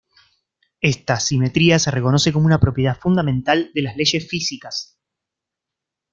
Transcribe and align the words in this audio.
Esta 0.81 1.19
simetría 1.19 1.77
se 1.77 1.91
reconoce 1.91 2.33
como 2.33 2.47
una 2.47 2.59
propiedad 2.59 2.97
fundamental 2.97 3.69
de 3.75 3.83
las 3.83 3.95
leyes 3.97 4.27
físicas. 4.27 4.97